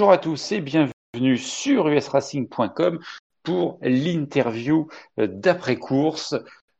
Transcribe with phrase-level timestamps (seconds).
[0.00, 3.00] Bonjour à tous et bienvenue sur usracing.com
[3.42, 4.88] pour l'interview
[5.18, 6.36] euh, d'après-course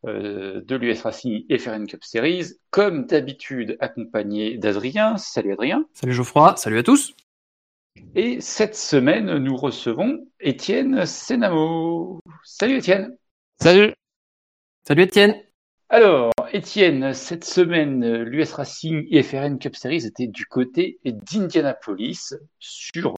[0.07, 5.19] euh, de l'US Racing FRN Cup Series, comme d'habitude accompagné d'Adrien.
[5.19, 5.85] Salut Adrien.
[5.93, 7.15] Salut Geoffroy, salut à tous.
[8.15, 12.21] Et cette semaine, nous recevons Étienne Senamo.
[12.43, 13.15] Salut Étienne.
[13.61, 13.93] Salut.
[14.89, 15.37] Salut Étienne.
[15.91, 23.17] Alors, Étienne, cette semaine, l'US Racing IFRN Cup Series était du côté d'Indianapolis sur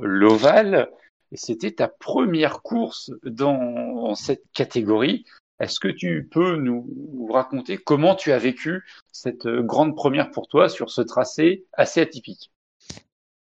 [0.00, 0.88] l'Oval.
[1.32, 5.24] C'était ta première course dans cette catégorie.
[5.60, 10.68] Est-ce que tu peux nous raconter comment tu as vécu cette grande première pour toi
[10.68, 12.52] sur ce tracé assez atypique?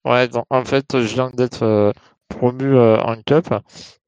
[0.03, 1.91] Ouais, en fait, je viens d'être euh,
[2.27, 3.53] promu euh, en Cup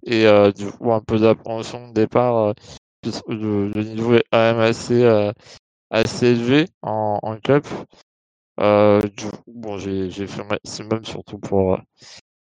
[0.05, 2.53] et euh, du coup, un peu d'appréhension de départ
[3.27, 4.71] le, niveau est quand
[5.03, 5.31] euh,
[5.89, 7.67] assez élevé en, en cup.
[8.59, 9.01] Euh,
[9.47, 11.79] bon, j'ai, j'ai fait maximum surtout pour,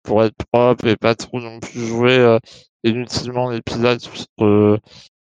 [0.03, 2.39] pour être propre et pas trop non plus jouer euh,
[2.83, 4.81] inutilement l'épisode puisque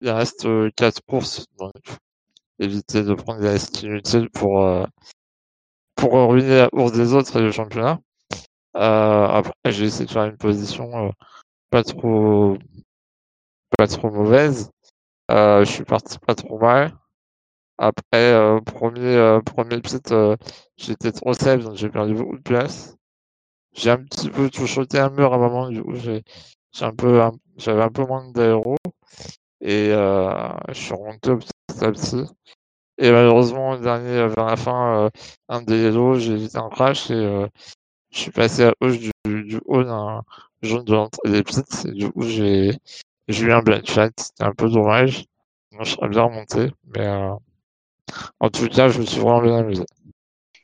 [0.02, 1.46] il reste euh, quatre courses.
[1.58, 1.74] Donc,
[2.60, 4.86] éviter de prendre des risques inutiles pour, euh,
[5.96, 8.00] pour ruiner la course des autres et le championnat.
[8.78, 11.12] Euh, après, j'ai essayé de faire une position
[11.70, 12.58] pas trop
[13.78, 14.72] pas trop mauvaise.
[15.30, 16.92] Euh, je suis parti pas trop mal.
[17.78, 20.14] Après, euh, premier, euh, premier pit,
[20.78, 22.96] j'étais trop safe, donc j'ai perdu beaucoup de place.
[23.74, 26.24] J'ai un petit peu touché un mur à un moment, du coup, j'ai
[26.82, 27.22] un peu,
[27.58, 28.76] j'avais un peu moins d'aéro.
[29.62, 32.24] Et je suis remonté petit à petit.
[32.98, 35.10] Et malheureusement, dernier, vers la fin,
[35.50, 37.48] un des hello, j'ai évité un crash et
[38.12, 40.24] je suis passé à gauche du, du haut d'un
[40.62, 41.62] jaune de l'entrée des pits.
[41.86, 42.78] Et du coup, j'ai
[43.30, 45.26] j'ai eu un black chat, c'était un peu dommage.
[45.72, 47.32] Moi, je serais bien remonté, mais euh,
[48.40, 49.84] en tout cas, je me suis vraiment bien amusé.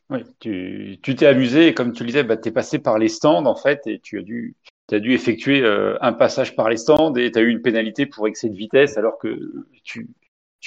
[0.09, 3.07] Oui, tu t'es amusé et comme tu le disais, bah, tu es passé par les
[3.07, 4.55] stands en fait et tu as dû,
[4.91, 8.49] effectuer euh, un passage par les stands et tu as eu une pénalité pour excès
[8.49, 10.07] de vitesse alors que tu,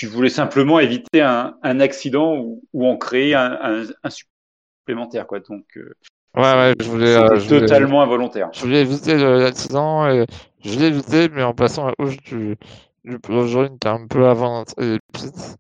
[0.07, 2.37] voulais simplement éviter un, accident
[2.73, 5.27] ou, en créer un supplémentaire.
[5.27, 5.41] Quoi.
[5.41, 5.95] Donc, euh,
[6.39, 7.17] Ouais, ouais, je voulais.
[7.17, 8.49] Euh, totalement involontaire.
[8.53, 10.25] Je voulais éviter l'accident et
[10.65, 12.57] je l'ai évité, mais en passant à gauche du,
[13.05, 13.19] du
[13.49, 15.57] jaune qui est un peu avant les pits.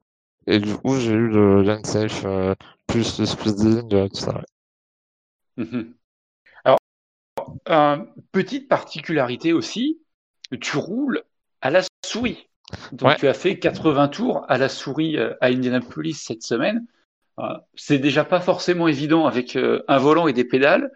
[0.46, 2.54] Et du coup, j'ai eu le lane safe euh,
[2.86, 4.40] plus le speeding, euh, tout ça.
[5.56, 5.94] Mhm.
[6.64, 6.78] Alors,
[7.68, 7.98] euh,
[8.30, 10.00] petite particularité aussi,
[10.60, 11.24] tu roules
[11.60, 12.48] à la souris.
[12.92, 13.16] Donc, ouais.
[13.16, 16.86] tu as fait 80 tours à la souris à Indianapolis cette semaine.
[17.74, 20.90] C'est déjà pas forcément évident avec un volant et des pédales.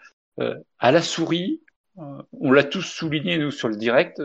[0.79, 1.61] à la souris,
[1.97, 4.21] on l'a tous souligné nous sur le direct,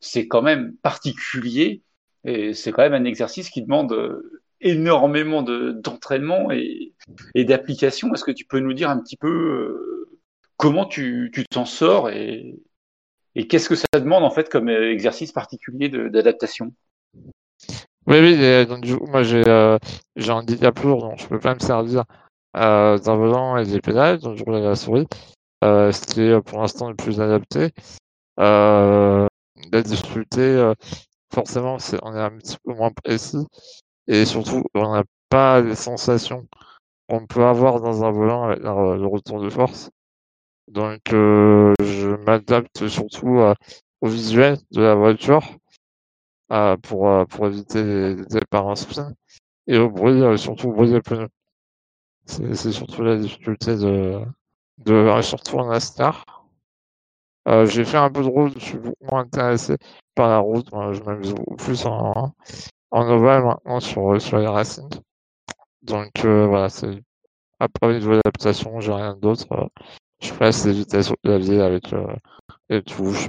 [0.00, 1.82] c'est quand même particulier
[2.24, 4.22] et c'est quand même un exercice qui demande
[4.60, 6.94] énormément d'entraînement et,
[7.34, 8.12] et d'application.
[8.14, 10.06] Est-ce que tu peux nous dire un petit peu
[10.56, 12.58] comment tu t'en sors et,
[13.34, 16.72] et qu'est-ce que ça demande en fait comme exercice particulier d'adaptation?
[18.06, 19.78] Oui, oui, donc du coup, moi j'ai euh,
[20.16, 22.04] j'ai un handicap lourd, donc je peux pas me servir
[22.56, 25.06] euh, d'un volant et des pédales, donc je roule à la souris,
[25.64, 27.70] euh, ce qui est pour l'instant le plus adapté.
[28.40, 29.26] Euh,
[29.72, 30.72] la difficulté,
[31.32, 33.46] forcément, c'est on est un petit peu moins précis,
[34.08, 36.46] et surtout, on n'a pas les sensations
[37.08, 39.90] qu'on peut avoir dans un volant avec le retour de force.
[40.68, 43.40] Donc, je m'adapte surtout
[44.00, 45.61] au visuel de la voiture euh,
[46.82, 48.16] pour, euh, pour éviter
[48.52, 49.12] en spin
[49.66, 51.28] et au bruit, euh, surtout au bruit des pneus.
[52.26, 54.20] C'est surtout la difficulté de,
[54.78, 56.24] de surtout en Astar.
[57.48, 59.76] Euh, j'ai fait un peu de route, je suis beaucoup moins intéressé
[60.14, 62.32] par la route, moi, je m'amuse beaucoup plus en,
[62.90, 64.88] en maintenant sur, sur les racing.
[65.82, 67.02] Donc euh, voilà, c'est
[67.58, 69.46] après une adaptation, j'ai rien d'autre.
[70.22, 71.92] je passe les vitesses au clavier avec
[72.68, 73.28] les touches.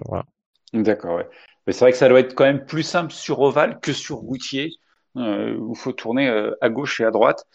[0.73, 1.29] D'accord, ouais.
[1.65, 4.17] Mais c'est vrai que ça doit être quand même plus simple sur ovale que sur
[4.17, 4.75] routier,
[5.17, 7.45] euh, où il faut tourner euh, à gauche et à droite.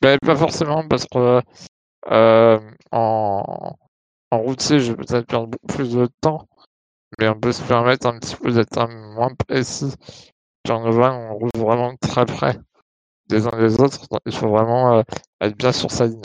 [0.00, 1.40] Ben, pas forcément, parce que
[2.10, 2.60] euh,
[2.92, 3.76] en,
[4.30, 6.48] en routier, je vais peut-être perdre beaucoup plus de temps,
[7.18, 9.94] mais on peut se permettre un petit peu d'être moins précis.
[10.68, 12.58] En ovale, on roule vraiment très près
[13.28, 15.02] des uns des autres, il faut vraiment
[15.40, 16.22] être bien sur sa ligne.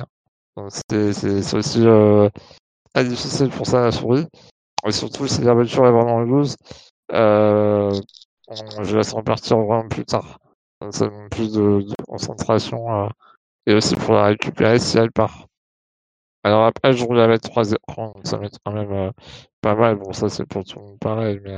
[0.69, 1.85] C'est aussi
[2.93, 4.27] très difficile pour ça la souris.
[4.85, 6.55] Et surtout, si la voiture est vraiment loose,
[7.13, 7.93] euh,
[8.81, 10.39] je laisse repartir vraiment plus tard.
[10.91, 13.07] Ça donne plus de, concentration euh,
[13.67, 15.47] et aussi pour la récupérer si elle part.
[16.43, 19.11] Alors après, je roule avec trois écrans, donc ça m'aide quand même euh,
[19.61, 19.95] pas mal.
[19.97, 21.55] Bon, ça c'est pour tout le monde pareil, mais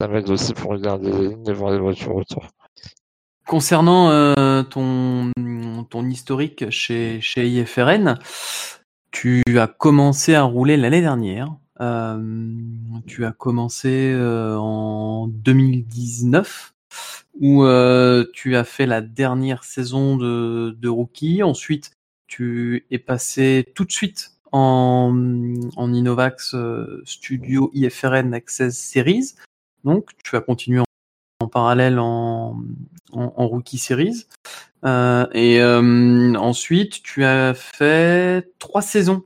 [0.00, 2.46] ça m'aide aussi pour regarder les lignes et voir les voitures autour.
[3.46, 4.34] Concernant
[4.64, 5.32] ton,
[5.88, 8.18] ton historique chez, chez IFRN,
[9.10, 11.54] tu as commencé à rouler l'année dernière.
[11.80, 12.54] Euh,
[13.06, 16.74] tu as commencé euh, en 2019
[17.40, 21.42] où euh, tu as fait la dernière saison de, de rookie.
[21.42, 21.92] Ensuite,
[22.26, 25.14] tu es passé tout de suite en,
[25.76, 29.34] en Innovax euh, Studio IFRN Access Series.
[29.84, 30.82] Donc, tu as continué
[31.40, 32.60] en, parallèle en,
[33.12, 34.26] en, Rookie Series.
[34.84, 35.62] Euh, et
[36.36, 39.22] ensuite, tu as fait trois saisons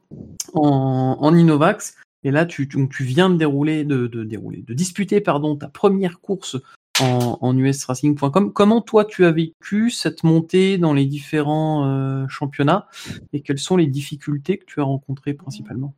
[0.53, 1.97] en Innovax.
[2.25, 2.69] Et là, tu,
[3.01, 6.57] viens de dérouler, de, disputer, ta première course
[7.01, 8.53] en, en usracing.com.
[8.53, 12.87] Comment toi tu as vécu cette montée dans les différents euh, championnats
[13.33, 15.95] et quelles sont les difficultés que tu as rencontrées principalement?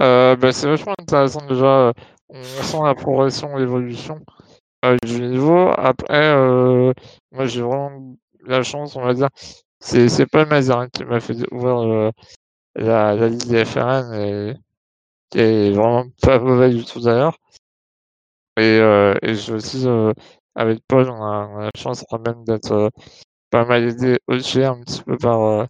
[0.00, 1.92] Euh, bah, C'est vachement intéressant déjà.
[2.28, 4.20] On sent la progression, l'évolution
[4.84, 5.70] euh, du niveau.
[5.76, 6.92] Après, euh,
[7.32, 9.28] moi j'ai vraiment la chance, on va dire.
[9.80, 12.10] C'est, c'est pas Mazarin qui m'a fait découvrir euh,
[12.74, 14.54] la, la Ligue FRN et
[15.30, 17.38] qui est vraiment pas mauvais du tout d'ailleurs.
[18.58, 20.12] Et, euh, et je aussi, euh,
[20.54, 22.88] avec Paul, on a, la chance quand même d'être euh,
[23.50, 25.66] pas mal aidé aussi un petit peu par, euh,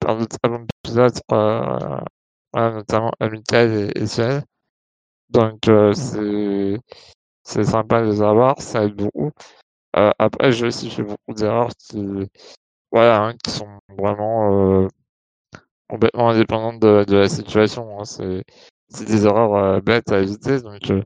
[0.00, 0.38] par d'autres
[0.82, 2.00] pilotes, euh,
[2.52, 4.40] voilà, notamment Amical et, et.
[5.30, 6.78] Donc euh, c'est
[7.44, 9.30] c'est sympa de les avoir, ça aide beaucoup.
[9.94, 12.28] Après, j'ai aussi fait beaucoup d'erreurs qui,
[12.92, 13.68] voilà, hein, qui sont
[13.98, 14.88] vraiment
[15.92, 18.00] complètement indépendantes de, la situation.
[18.00, 18.04] Hein.
[18.06, 21.02] C'est des erreurs euh, bêtes à éviter, donc euh,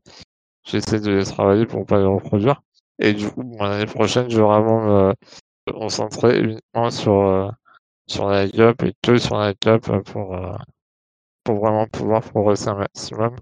[0.64, 2.62] j'essaie de les travailler pour pas les reproduire.
[3.00, 5.12] Et du coup, l'année prochaine, je vais vraiment
[5.66, 7.50] me concentrer uniquement sur, euh,
[8.06, 10.38] sur la cup et que sur la cup pour,
[11.42, 13.34] pour vraiment pouvoir progresser un maximum.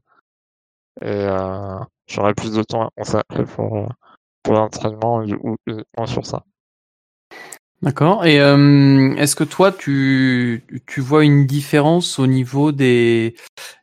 [1.02, 1.26] Et
[2.06, 3.86] j'aurai plus de temps à consacrer pour,
[4.42, 6.42] pour l'entraînement ou uniquement sur ça.
[7.84, 8.24] D'accord.
[8.24, 13.34] Et euh, est-ce que toi, tu, tu vois une différence au niveau des,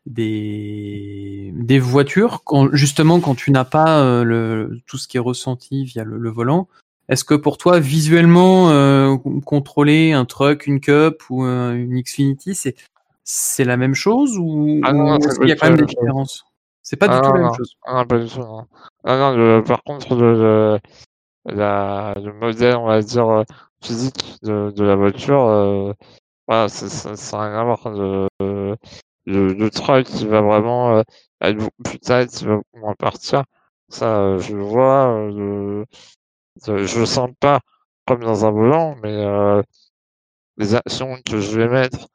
[0.08, 5.20] des, des voitures, quand, justement quand tu n'as pas euh, le, tout ce qui est
[5.20, 6.68] ressenti via le, le volant?
[7.10, 12.56] Est-ce que pour toi, visuellement, euh, contrôler un truck, une cup ou euh, une Xfinity,
[12.56, 12.76] c'est
[13.24, 15.86] c'est la même chose ou, ah non, ou est-ce qu'il y a quand même des
[15.86, 16.44] différences
[16.82, 17.76] C'est pas ah du non, tout la même chose.
[17.86, 18.40] Ah non, pas du tout.
[18.40, 18.66] Non.
[19.04, 20.80] Ah non, le, par contre, le, le,
[21.46, 23.44] la, le modèle, on va dire,
[23.84, 25.94] physique de, de la voiture, euh,
[26.48, 27.90] voilà, ça, ça, ça n'a rien à voir.
[27.90, 28.28] Le,
[29.26, 31.04] le, le truck, il va vraiment euh,
[31.42, 33.44] être beaucoup plus tight, il va moins partir.
[33.90, 35.86] Ça, euh, je le vois, euh,
[36.66, 37.62] je, je le sens pas
[38.08, 39.62] comme dans un volant, mais euh,
[40.58, 42.08] les actions que je vais mettre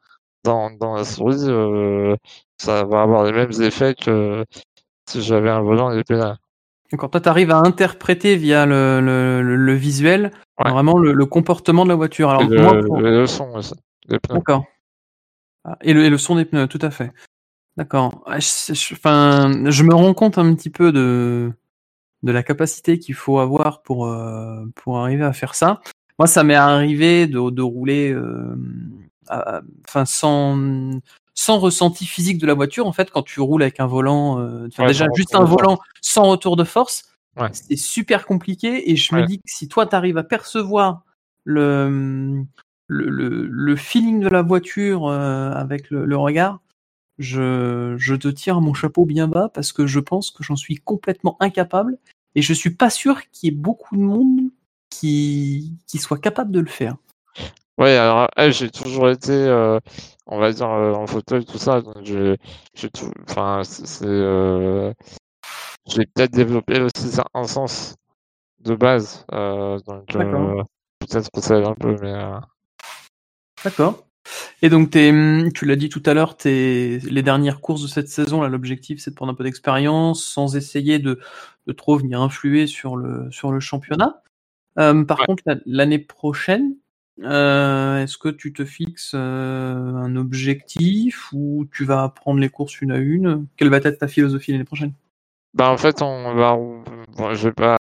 [0.44, 2.16] dans, dans la souris, euh,
[2.58, 4.44] ça va avoir les mêmes effets que
[5.08, 6.38] si j'avais un volant des pédales.
[6.92, 10.70] D'accord, toi tu arrives à interpréter via le, le, visuel Ouais.
[10.70, 12.30] vraiment le, le, comportement de la voiture.
[12.30, 13.00] Alors le, moi, pour...
[13.00, 13.74] le son aussi,
[14.08, 14.36] des pneus.
[14.36, 14.64] D'accord.
[15.82, 17.12] Et le, et le son des pneus, tout à fait.
[17.76, 18.22] D'accord.
[18.26, 21.52] Ah, Enfin, je me rends compte un petit peu de
[22.22, 25.80] de la capacité qu'il faut avoir pour euh, pour arriver à faire ça.
[26.18, 28.56] Moi, ça m'est arrivé de, de rouler, euh,
[29.28, 30.56] à- enfin sans
[31.36, 32.86] sans ressenti physique de la voiture.
[32.88, 36.24] En fait, quand tu roules avec un volant, euh, Ouais, déjà juste un volant sans
[36.24, 37.04] retour de force,
[37.38, 37.50] Ouais.
[37.52, 38.90] c'est super compliqué.
[38.90, 41.02] Et je me dis que si toi, tu arrives à percevoir
[41.44, 42.42] le
[42.88, 46.60] le, le, le feeling de la voiture euh, avec le, le regard,
[47.18, 50.76] je, je te tire mon chapeau bien bas parce que je pense que j'en suis
[50.76, 51.98] complètement incapable
[52.36, 54.40] et je suis pas sûr qu'il y ait beaucoup de monde
[54.88, 56.96] qui, qui soit capable de le faire.
[57.78, 59.78] Ouais, alors eh, j'ai toujours été, euh,
[60.26, 62.36] on va dire, euh, en fauteuil, tout ça, donc j'ai,
[63.28, 64.92] enfin, c'est, euh,
[65.86, 67.96] j'ai peut-être développé aussi un sens
[68.60, 70.66] de base, donc D'accord.
[71.00, 72.14] peut-être que ça aide un peu, mais
[73.64, 74.06] D'accord.
[74.62, 77.88] Et donc, t'es, hum, tu l'as dit tout à l'heure, t'es, les dernières courses de
[77.88, 81.20] cette saison, là, l'objectif, c'est de prendre un peu d'expérience sans essayer de,
[81.66, 84.22] de trop venir influer sur le, sur le championnat.
[84.76, 85.26] Par Ouais.
[85.26, 86.74] contre, la- l'année prochaine,
[87.22, 92.80] euh, est-ce que tu te fixes euh, un objectif ou tu vas prendre les courses
[92.80, 93.46] une à une?
[93.56, 94.92] Quelle va être ta philosophie l'année prochaine?
[95.54, 97.78] Bah en fait on va, bon, je vais pas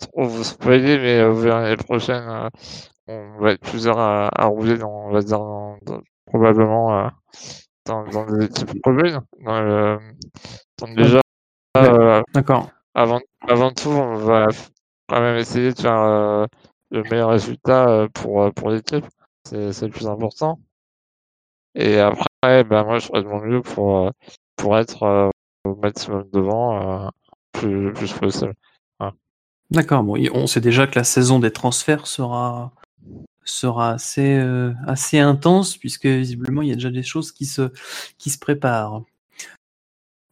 [0.00, 2.24] trop vous spoiler, mais euh, l'année prochaine,
[3.06, 7.10] on va être plusieurs à, à rouler dans, on va dire, dans, dans- probablement
[7.86, 9.98] dans, dans des équipes communes, dans le,
[10.96, 11.20] déjà.
[11.76, 12.22] Ouais.
[12.34, 12.70] D'accord.
[12.94, 14.48] avant, avant tout, on va
[15.08, 16.46] quand même essayer de faire
[16.90, 19.04] le meilleur résultat euh, pour, euh, pour l'équipe.
[19.44, 20.60] C'est, le plus important.
[21.74, 24.10] Et après, ben, moi, je ferai de mon mieux pour, euh,
[24.56, 25.30] pour être
[25.64, 27.10] au maximum devant
[27.52, 28.54] plus, plus possible.
[29.70, 30.02] D'accord.
[30.02, 32.72] Bon, on sait déjà que la saison des transferts sera
[33.44, 34.38] sera assez,
[34.86, 37.70] assez intense puisque visiblement il y a déjà des choses qui se,
[38.18, 39.02] qui se préparent.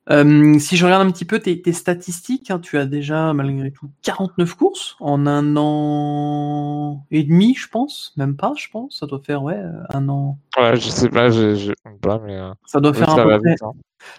[0.09, 3.73] Euh, si je regarde un petit peu tes, tes statistiques, hein, tu as déjà malgré
[3.73, 9.01] tout 49 courses en un an et demi, je pense, même pas, je pense.
[9.01, 9.61] Ça doit faire ouais
[9.93, 10.39] un an.
[10.59, 13.39] Ouais, je sais pas, je, je pas, mais euh, Ça doit faire ça à peu
[13.41, 13.51] près.
[13.51, 13.63] vite.
[13.63, 13.73] hein.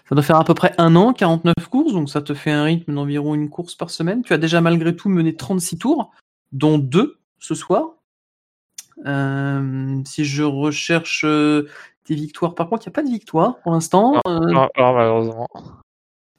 [0.08, 2.64] Ça doit faire à peu près un an, 49 courses, donc ça te fait un
[2.64, 4.22] rythme d'environ une course par semaine.
[4.22, 6.10] Tu as déjà malgré tout mené 36 tours,
[6.52, 7.94] dont deux ce soir.
[9.06, 11.68] Euh, si je recherche euh,
[12.08, 14.14] tes victoires, par contre, il n'y a pas de victoire pour l'instant.
[14.14, 15.46] Non, Euh, Non, malheureusement.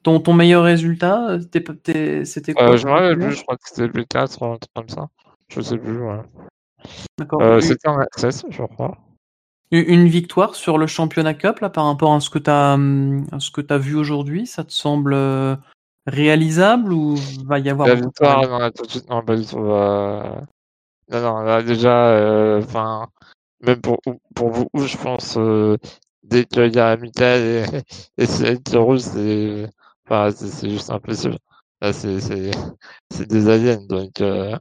[0.02, 3.62] ton, ton meilleur résultat, euh, c'était quoi Euh, je me rappelle plus, je crois que
[3.66, 5.10] c'était P4 ou un truc comme ça.
[5.50, 6.22] Je sais plus, ouais.
[7.20, 7.42] D'accord.
[7.44, 8.98] Euh, c'était en access, je crois.
[9.72, 13.40] Une victoire sur le championnat cup là par rapport à ce que tu as à
[13.40, 15.16] ce que tu vu aujourd'hui, ça te semble
[16.08, 19.60] réalisable ou va y avoir La victoire, non, tout de suite, non, pas du tout.
[19.60, 20.24] euh,
[21.12, 23.08] Non, non, là, déjà, enfin,
[23.62, 24.00] même pour,
[24.36, 25.78] pour vous, je pense, euh,
[26.24, 27.66] dès qu'il y a Amical et,
[28.18, 28.58] et c'est,
[30.06, 30.32] enfin,
[30.70, 31.38] juste impossible.
[31.82, 32.52] Là, c'est, c'est,
[33.12, 34.58] c'est des aliens, donc, euh,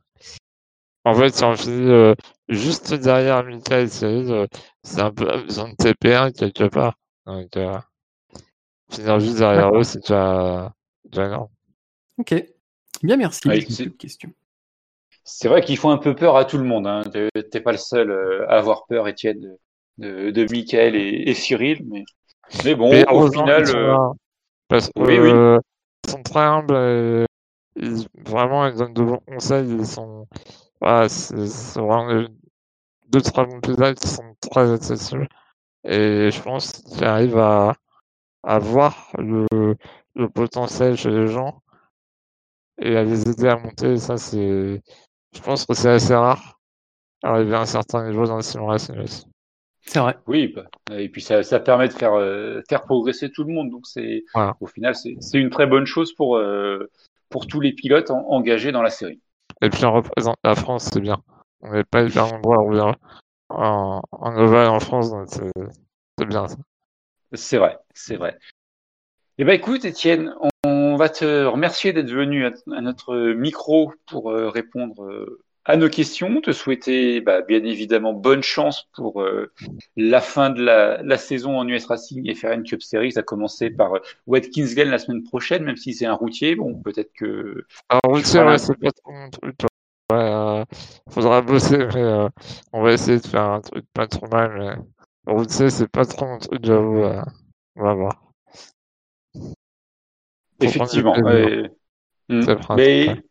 [1.04, 2.14] en fait, si on finit euh,
[2.48, 4.46] juste derrière Amical et Cyril,
[4.82, 6.94] c'est un peu la besoin de TP1 quelque part.
[7.26, 7.78] Donc, euh,
[8.90, 10.72] finir juste derrière eux, c'est déjà,
[11.04, 11.48] déjà énorme.
[12.18, 12.34] Ok.
[13.02, 13.48] Bien, merci.
[13.48, 14.32] Ouais, J'ai c'est- plus de questions.
[15.28, 16.86] C'est vrai qu'ils font un peu peur à tout le monde.
[16.86, 17.02] Hein.
[17.12, 19.58] T'es- pas le seul euh, à avoir peur, Étienne, de,
[19.98, 21.84] de, de Michael et, et Cyril.
[21.86, 22.04] Mais,
[22.64, 23.96] mais bon, Mais au final, euh,
[24.68, 25.30] parce que, oui, oui.
[25.30, 25.58] euh,
[26.06, 27.26] ils sont très humbles et
[27.76, 29.68] ils- vraiment ils donnent de bons conseils.
[29.70, 30.26] Ils sont,
[30.80, 31.34] voilà, c'est
[31.80, 32.26] vraiment
[33.08, 35.28] deux très bons pilotes qui sont très accessibles
[35.84, 37.74] et je pense qu'ils arrivent à,
[38.44, 39.46] à voir le,
[40.16, 41.62] le potentiel chez les gens
[42.78, 43.92] et à les aider à monter.
[43.92, 44.82] Et ça, c'est,
[45.38, 46.58] je pense que c'est assez rare
[47.22, 49.24] arriver à un certain niveau dans la simulation aussi.
[49.80, 50.18] C'est vrai.
[50.26, 50.54] oui.
[50.54, 50.66] bah,
[51.00, 53.70] et puis ça, ça permet de faire, euh, faire progresser tout le monde.
[53.70, 54.56] Donc c'est, Voilà.
[54.60, 56.90] au final, c'est une très bonne chose pour, euh,
[57.30, 59.20] pour tous les pilotes en- engagés dans la série.
[59.62, 61.22] Et puis on représente la France, c'est bien.
[61.60, 62.92] On n'est pas hyper nombreux à rouler
[63.48, 66.56] en, en ovale en France, donc c'est bien ça.
[67.32, 68.36] C'est vrai, c'est vrai.
[69.38, 73.92] Eh ben écoute, Étienne, on, on va te remercier d'être venu à, à notre micro
[74.06, 79.22] pour euh, répondre euh, à nos questions, te souhaiter bah, bien évidemment bonne chance pour
[79.22, 79.52] euh,
[79.96, 83.22] la fin de la, la saison en US Racing et faire une Cup Series, à
[83.22, 87.12] commencer par euh, Watkins Glen la semaine prochaine, même si c'est un routier, bon peut-être
[87.14, 89.56] que Alors Tu routier, feras ouais, c'est pas trop mon truc.
[90.10, 90.64] Ouais, euh,
[91.10, 92.28] faudra bosser, mais
[92.72, 94.58] on va essayer de faire un truc pas trop mal,
[95.26, 97.04] mais routier, c'est pas trop mon truc, j'avoue.
[97.76, 98.27] on va voir.
[100.60, 101.16] Effectivement.
[101.16, 101.68] euh,
[102.28, 102.42] hmm.
[102.76, 103.22] Mais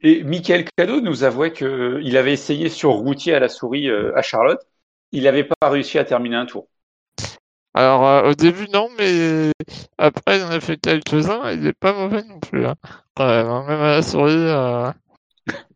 [0.00, 4.12] et Michael Cado nous avouait que il avait essayé sur routier à la souris euh,
[4.16, 4.60] à Charlotte,
[5.12, 6.68] il n'avait pas réussi à terminer un tour.
[7.72, 9.50] Alors, euh, au début, non, mais
[9.98, 12.66] après, il en a fait quelques-uns, il est pas mauvais non plus.
[12.66, 12.76] Hein.
[13.16, 14.92] Quand même, hein, Même à la souris, euh,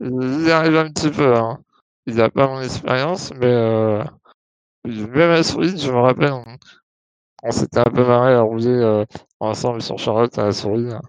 [0.00, 1.34] il y arrive un petit peu.
[1.34, 1.58] Hein.
[2.06, 4.04] Il n'a pas mon expérience, mais euh,
[4.84, 6.34] même à la souris, je me rappelle,
[7.42, 9.04] on, on s'était un peu marré à rouler euh,
[9.40, 10.92] ensemble sur Charlotte à la souris.
[10.92, 11.02] hein.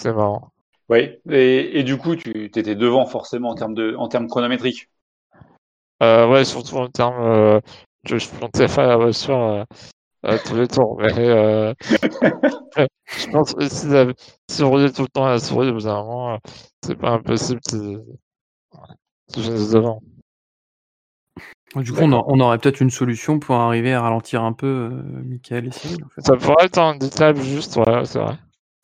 [0.00, 0.50] C'est marrant.
[0.88, 4.88] Oui, et, et du coup, tu étais devant forcément en termes de, en termes chronométriques.
[6.02, 7.60] Euh, ouais, surtout en termes euh,
[8.06, 9.64] que je plantais pas la voiture euh,
[10.24, 10.98] à tous les tours.
[11.00, 11.74] Mais euh,
[13.16, 14.12] je pense que si, la-
[14.50, 16.38] si on roulait tout le temps à la souris, euh,
[16.84, 18.02] c'est pas impossible qu'ils
[19.32, 20.00] finissent devant.
[21.82, 24.66] Du coup, on, a- on aurait peut-être une solution pour arriver à ralentir un peu
[24.66, 25.68] euh, Michael.
[25.68, 26.20] En fait.
[26.20, 28.34] Ça pourrait être un handicap juste, ouais, c'est vrai.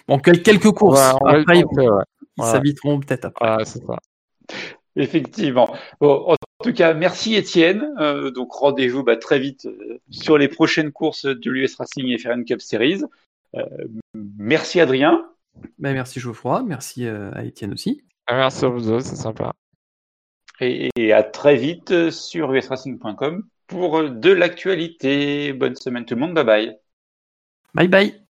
[0.09, 1.13] Bon, quel- quelques courses.
[1.21, 2.05] Ouais, après, ils, ouais.
[2.39, 3.57] s'habiteront peut-être après.
[3.57, 3.97] Ouais, c'est ça.
[4.97, 5.73] Effectivement.
[6.01, 7.95] Bon, en tout cas, merci Étienne.
[8.01, 12.19] Euh, donc rendez-vous bah, très vite euh, sur les prochaines courses de l'US Racing et
[12.19, 13.03] FRN Cup Series.
[13.57, 13.65] Euh,
[14.15, 15.25] merci Adrien.
[15.79, 18.03] Ben, merci Geoffroy, merci à Étienne aussi.
[18.27, 19.53] Ah, Merci à vous deux, c'est sympa.
[20.61, 25.53] Et, à très vite sur usracing.com pour de l'actualité.
[25.53, 26.35] Bonne semaine tout le monde.
[26.35, 26.77] Bye bye.
[27.75, 28.30] Bye bye.